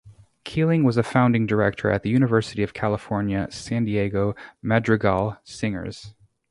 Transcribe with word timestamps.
Keeling 0.43 0.83
was 0.83 0.97
a 0.97 1.03
founding 1.03 1.45
director 1.45 1.91
of 1.91 2.01
the 2.01 2.09
University 2.09 2.63
of 2.63 2.73
California, 2.73 3.45
San 3.51 3.85
Diego 3.85 4.33
Madrigal 4.59 5.37
Singers. 5.43 6.15